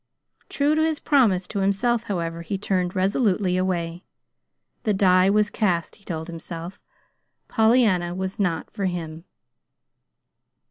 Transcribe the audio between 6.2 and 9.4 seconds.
himself. Pollyanna was not to be for him.